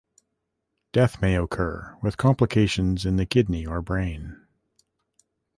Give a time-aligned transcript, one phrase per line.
[0.93, 4.47] Death may occur, with complications in the kidney or brain.